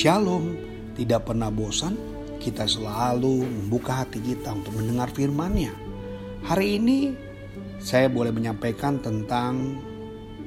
[0.00, 0.56] Shalom,
[0.96, 1.92] tidak pernah bosan
[2.40, 5.76] kita selalu membuka hati kita untuk mendengar firman-Nya.
[6.40, 7.12] Hari ini
[7.76, 9.76] saya boleh menyampaikan tentang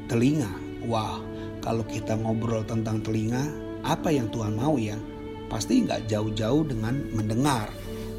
[0.10, 0.50] telinga.
[0.90, 1.22] Wah,
[1.62, 3.46] kalau kita ngobrol tentang telinga,
[3.86, 4.98] apa yang Tuhan mau ya?
[5.54, 7.70] Pasti nggak jauh-jauh dengan mendengar.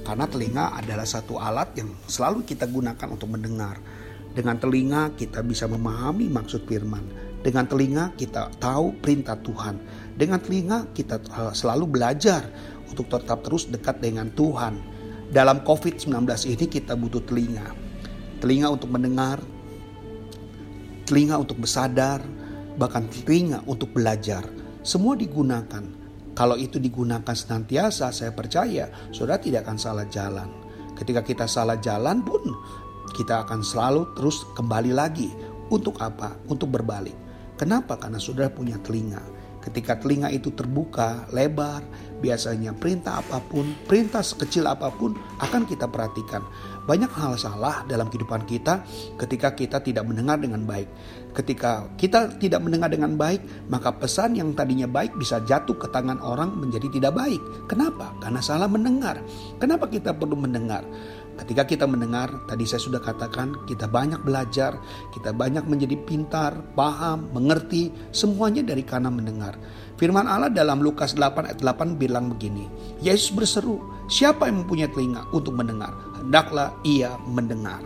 [0.06, 3.82] Karena telinga adalah satu alat yang selalu kita gunakan untuk mendengar.
[4.30, 9.76] Dengan telinga kita bisa memahami maksud firman dengan telinga kita tahu perintah Tuhan.
[10.16, 12.48] Dengan telinga kita eh, selalu belajar
[12.88, 14.80] untuk tetap terus dekat dengan Tuhan.
[15.28, 17.68] Dalam COVID-19 ini kita butuh telinga.
[18.40, 19.40] Telinga untuk mendengar,
[21.04, 22.24] telinga untuk bersadar,
[22.80, 24.44] bahkan telinga untuk belajar.
[24.80, 25.84] Semua digunakan.
[26.34, 30.48] Kalau itu digunakan senantiasa, saya percaya saudara tidak akan salah jalan.
[30.98, 32.42] Ketika kita salah jalan pun,
[33.14, 35.30] kita akan selalu terus kembali lagi.
[35.72, 36.36] Untuk apa?
[36.50, 37.23] Untuk berbalik.
[37.54, 37.98] Kenapa?
[37.98, 39.22] Karena saudara punya telinga.
[39.64, 41.80] Ketika telinga itu terbuka, lebar,
[42.20, 46.44] biasanya perintah apa pun, perintah sekecil apa pun akan kita perhatikan.
[46.84, 48.84] Banyak hal salah dalam kehidupan kita
[49.16, 50.84] ketika kita tidak mendengar dengan baik.
[51.32, 53.40] Ketika kita tidak mendengar dengan baik,
[53.72, 57.40] maka pesan yang tadinya baik bisa jatuh ke tangan orang menjadi tidak baik.
[57.64, 58.12] Kenapa?
[58.20, 59.16] Karena salah mendengar.
[59.56, 60.84] Kenapa kita perlu mendengar?
[61.34, 64.78] Ketika kita mendengar, tadi saya sudah katakan, kita banyak belajar,
[65.10, 69.58] kita banyak menjadi pintar, paham, mengerti, semuanya dari karena mendengar.
[69.98, 72.70] Firman Allah dalam Lukas 8 ayat 8 bilang begini,
[73.02, 75.90] Yesus berseru, siapa yang mempunyai telinga untuk mendengar?
[76.22, 77.82] Hendaklah ia mendengar.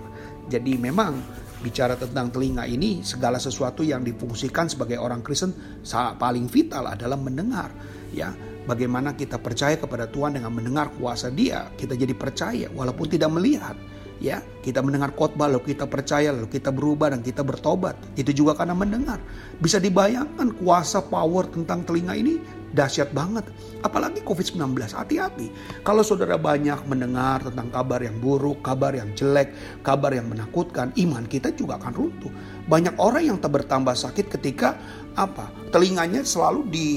[0.53, 1.17] Jadi memang
[1.59, 5.83] bicara tentang telinga ini, segala sesuatu yang difungsikan sebagai orang Kristen
[6.21, 7.73] paling vital adalah mendengar.
[8.13, 8.33] Ya,
[8.69, 13.73] Bagaimana kita percaya kepada Tuhan dengan mendengar kuasa Dia, kita jadi percaya walaupun tidak melihat.
[14.19, 17.95] Ya, kita mendengar khotbah lalu kita percaya lalu kita berubah dan kita bertobat.
[18.19, 19.23] Itu juga karena mendengar.
[19.63, 22.43] Bisa dibayangkan kuasa power tentang telinga ini
[22.75, 23.47] dahsyat banget.
[23.87, 25.55] Apalagi COVID-19, hati-hati.
[25.87, 29.55] Kalau saudara banyak mendengar tentang kabar yang buruk, kabar yang jelek,
[29.87, 32.33] kabar yang menakutkan, iman kita juga akan runtuh.
[32.67, 34.77] Banyak orang yang bertambah sakit ketika
[35.15, 35.49] apa?
[35.73, 36.89] Telinganya selalu di,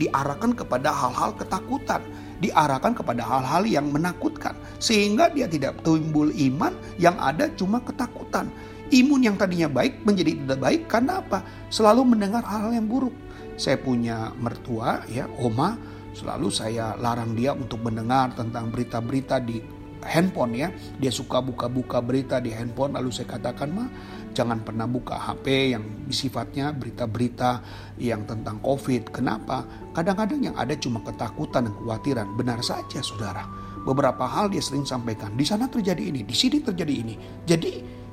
[0.00, 2.02] diarahkan kepada hal-hal ketakutan
[2.42, 4.58] diarahkan kepada hal-hal yang menakutkan.
[4.82, 8.50] Sehingga dia tidak timbul iman yang ada cuma ketakutan.
[8.92, 11.40] Imun yang tadinya baik menjadi tidak baik karena apa?
[11.72, 13.14] Selalu mendengar hal-hal yang buruk.
[13.56, 15.78] Saya punya mertua ya oma.
[16.12, 19.64] Selalu saya larang dia untuk mendengar tentang berita-berita di
[20.04, 20.68] handphone ya.
[20.98, 23.88] Dia suka buka-buka berita di handphone lalu saya katakan mah
[24.32, 27.62] jangan pernah buka HP yang sifatnya berita-berita
[28.00, 29.12] yang tentang COVID.
[29.12, 29.64] Kenapa?
[29.92, 32.26] Kadang-kadang yang ada cuma ketakutan dan kekhawatiran.
[32.34, 33.44] Benar saja saudara.
[33.82, 35.34] Beberapa hal dia sering sampaikan.
[35.34, 37.14] Di sana terjadi ini di sini terjadi ini.
[37.44, 37.72] Jadi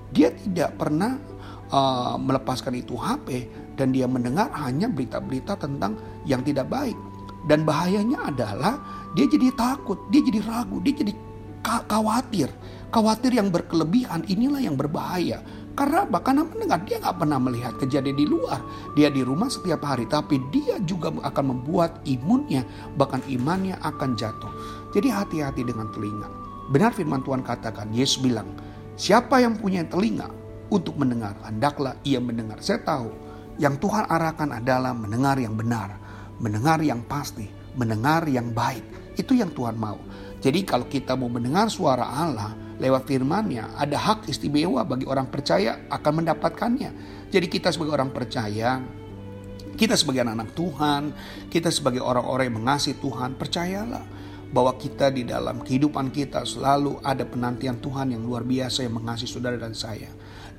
[0.09, 1.13] dia tidak pernah
[1.69, 5.95] uh, melepaskan itu HP dan dia mendengar hanya berita-berita tentang
[6.25, 6.97] yang tidak baik.
[7.47, 8.75] Dan bahayanya adalah
[9.16, 11.16] dia jadi takut, dia jadi ragu, dia jadi
[11.85, 12.50] khawatir.
[12.90, 15.46] Khawatir yang berkelebihan inilah yang berbahaya.
[15.78, 18.59] Karena bahkan mendengar dia nggak pernah melihat kejadian di luar.
[19.00, 22.68] Dia di rumah setiap hari, tapi dia juga akan membuat imunnya,
[23.00, 24.52] bahkan imannya akan jatuh.
[24.91, 26.28] Jadi hati-hati dengan telinga.
[26.74, 28.50] Benar firman Tuhan katakan, Yesus bilang,
[29.00, 30.28] siapa yang punya telinga
[30.68, 32.59] untuk mendengar, hendaklah ia mendengar.
[32.59, 33.09] Saya tahu
[33.56, 35.96] yang Tuhan arahkan adalah mendengar yang benar,
[36.44, 37.47] mendengar yang pasti,
[37.79, 39.16] mendengar yang baik.
[39.16, 40.00] Itu yang Tuhan mau.
[40.39, 45.83] Jadi kalau kita mau mendengar suara Allah lewat firman-Nya, ada hak istimewa bagi orang percaya
[45.91, 46.91] akan mendapatkannya.
[47.27, 48.79] Jadi kita sebagai orang percaya,
[49.75, 51.01] kita sebagai anak-anak Tuhan,
[51.51, 54.03] kita sebagai orang-orang yang mengasihi Tuhan, percayalah
[54.49, 59.29] bahwa kita di dalam kehidupan kita selalu ada penantian Tuhan yang luar biasa yang mengasihi
[59.29, 60.09] saudara dan saya.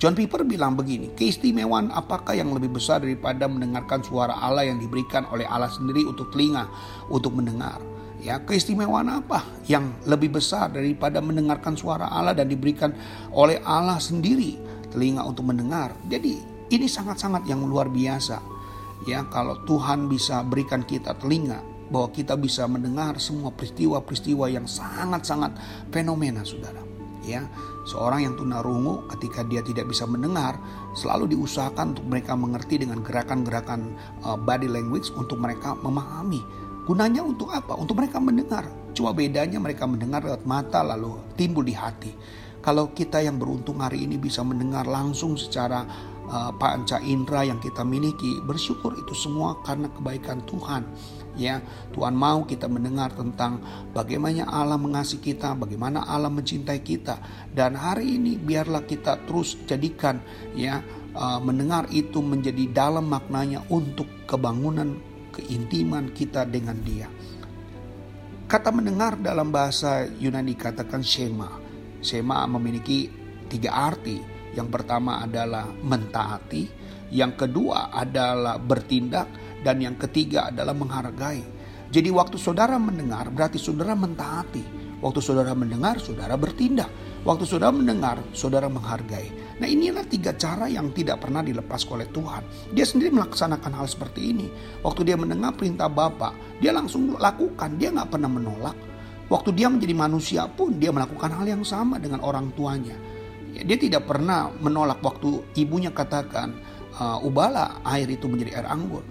[0.00, 5.28] John Piper bilang begini, keistimewaan apakah yang lebih besar daripada mendengarkan suara Allah yang diberikan
[5.28, 6.64] oleh Allah sendiri untuk telinga,
[7.12, 7.76] untuk mendengar.
[8.20, 12.93] Ya, keistimewaan apa yang lebih besar daripada mendengarkan suara Allah dan diberikan
[13.32, 14.61] oleh Allah sendiri
[14.93, 15.96] telinga untuk mendengar.
[16.05, 16.37] Jadi
[16.69, 18.38] ini sangat-sangat yang luar biasa.
[19.08, 25.56] Ya, kalau Tuhan bisa berikan kita telinga bahwa kita bisa mendengar semua peristiwa-peristiwa yang sangat-sangat
[25.90, 26.90] fenomena saudara
[27.20, 27.44] ya
[27.84, 30.56] seorang yang tunarungu ketika dia tidak bisa mendengar
[30.96, 33.93] selalu diusahakan untuk mereka mengerti dengan gerakan-gerakan
[34.25, 36.40] uh, body language untuk mereka memahami
[36.90, 37.78] gunanya untuk apa?
[37.78, 38.66] Untuk mereka mendengar.
[38.98, 42.10] Cuma bedanya mereka mendengar lewat mata lalu timbul di hati.
[42.58, 45.87] Kalau kita yang beruntung hari ini bisa mendengar langsung secara
[46.26, 50.82] uh, panca indera yang kita miliki bersyukur itu semua karena kebaikan Tuhan.
[51.38, 51.62] Ya
[51.94, 53.62] Tuhan mau kita mendengar tentang
[53.94, 57.22] bagaimana Allah mengasihi kita bagaimana Allah mencintai kita.
[57.54, 60.19] Dan hari ini biarlah kita terus jadikan
[60.58, 60.82] ya
[61.14, 67.09] uh, mendengar itu menjadi dalam maknanya untuk kebangunan keintiman kita dengan dia
[68.50, 71.55] Kata mendengar dalam bahasa Yunani katakan shema.
[72.03, 73.06] Shema memiliki
[73.47, 74.19] tiga arti.
[74.59, 76.67] Yang pertama adalah mentaati,
[77.15, 79.31] yang kedua adalah bertindak,
[79.62, 81.47] dan yang ketiga adalah menghargai.
[81.94, 84.99] Jadi waktu saudara mendengar berarti saudara mentaati.
[84.99, 86.91] Waktu saudara mendengar, saudara bertindak.
[87.20, 89.28] Waktu saudara mendengar, saudara menghargai.
[89.61, 92.72] Nah inilah tiga cara yang tidak pernah dilepas oleh Tuhan.
[92.72, 94.49] Dia sendiri melaksanakan hal seperti ini.
[94.81, 96.32] Waktu dia mendengar perintah Bapak,
[96.64, 97.76] dia langsung lakukan.
[97.76, 98.76] Dia nggak pernah menolak.
[99.28, 102.96] Waktu dia menjadi manusia pun dia melakukan hal yang sama dengan orang tuanya.
[103.52, 106.56] Ya, dia tidak pernah menolak waktu ibunya katakan,
[106.96, 109.05] uh, ubahlah air itu menjadi air anggur.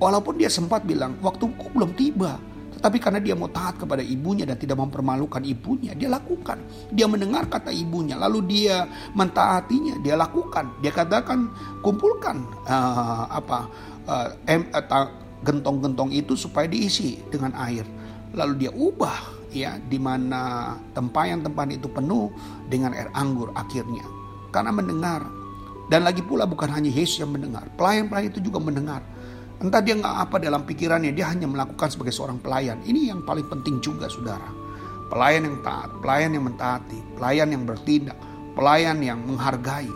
[0.00, 2.40] Walaupun dia sempat bilang, waktuku belum tiba.
[2.78, 6.62] Tetapi karena dia mau taat kepada ibunya dan tidak mempermalukan ibunya, dia lakukan.
[6.94, 8.86] Dia mendengar kata ibunya, lalu dia
[9.18, 10.78] mentaatinya, dia lakukan.
[10.78, 11.50] Dia katakan
[11.82, 13.66] kumpulkan uh, apa
[14.06, 15.10] uh,
[15.42, 17.82] gentong-gentong itu supaya diisi dengan air.
[18.38, 22.30] Lalu dia ubah ya di mana tempayan-tempayan itu penuh
[22.70, 24.06] dengan air anggur akhirnya.
[24.54, 25.26] Karena mendengar
[25.90, 29.02] dan lagi pula bukan hanya Yesus yang mendengar, pelayan-pelayan itu juga mendengar
[29.58, 32.78] Entah dia nggak apa dalam pikirannya, dia hanya melakukan sebagai seorang pelayan.
[32.86, 34.46] Ini yang paling penting juga saudara.
[35.10, 38.14] Pelayan yang taat, pelayan yang mentaati, pelayan yang bertindak,
[38.54, 39.90] pelayan yang menghargai.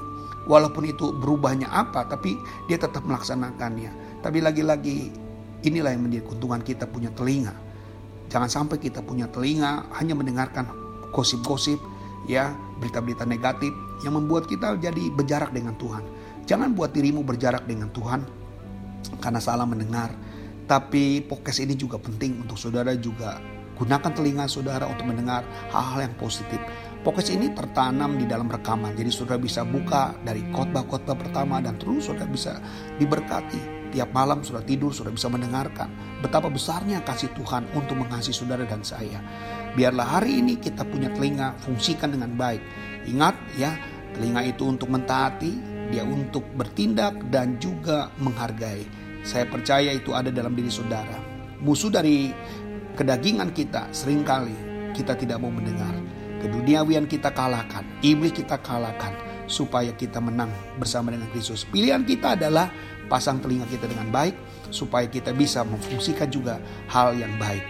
[0.50, 2.34] Walaupun itu berubahnya apa, tapi
[2.66, 4.18] dia tetap melaksanakannya.
[4.18, 5.14] Tapi lagi-lagi
[5.62, 7.54] inilah yang menjadi keuntungan kita punya telinga.
[8.34, 10.66] Jangan sampai kita punya telinga hanya mendengarkan
[11.14, 11.78] gosip-gosip,
[12.26, 12.50] ya
[12.82, 13.70] berita-berita negatif
[14.02, 16.02] yang membuat kita jadi berjarak dengan Tuhan.
[16.50, 18.26] Jangan buat dirimu berjarak dengan Tuhan,
[19.22, 20.14] karena salah mendengar.
[20.66, 23.42] Tapi podcast ini juga penting untuk saudara juga
[23.82, 25.42] gunakan telinga saudara untuk mendengar
[25.74, 26.60] hal-hal yang positif.
[27.02, 32.06] Podcast ini tertanam di dalam rekaman, jadi saudara bisa buka dari khotbah-khotbah pertama dan terus
[32.06, 32.62] saudara bisa
[33.02, 33.90] diberkati.
[33.90, 35.90] Tiap malam saudara tidur, saudara bisa mendengarkan
[36.22, 39.18] betapa besarnya kasih Tuhan untuk mengasihi saudara dan saya.
[39.74, 42.62] Biarlah hari ini kita punya telinga, fungsikan dengan baik.
[43.10, 43.74] Ingat ya,
[44.14, 48.88] telinga itu untuk mentaati, dia untuk bertindak dan juga menghargai.
[49.22, 51.20] Saya percaya itu ada dalam diri saudara.
[51.60, 52.32] Musuh dari
[52.96, 54.56] kedagingan kita sering kali
[54.96, 55.92] kita tidak mau mendengar.
[56.42, 59.14] Keduniawian kita kalahkan, iblis kita kalahkan
[59.46, 60.50] supaya kita menang
[60.80, 61.62] bersama dengan Kristus.
[61.62, 62.66] Pilihan kita adalah
[63.06, 64.34] pasang telinga kita dengan baik
[64.74, 66.58] supaya kita bisa memfungsikan juga
[66.90, 67.62] hal yang baik.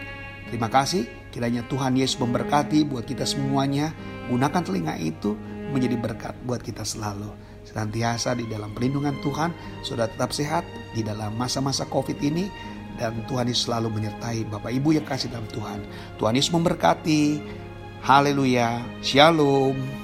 [0.48, 3.92] Terima kasih, kiranya Tuhan Yesus memberkati buat kita semuanya.
[4.32, 5.36] Gunakan telinga itu
[5.68, 9.50] menjadi berkat buat kita selalu senantiasa di dalam perlindungan Tuhan,
[9.86, 12.50] sudah tetap sehat di dalam masa-masa COVID ini,
[13.00, 15.80] dan Tuhan Yesus selalu menyertai Bapak Ibu yang kasih dalam Tuhan.
[16.20, 17.40] Tuhan Yesus memberkati.
[18.04, 18.82] Haleluya.
[19.00, 20.01] Shalom.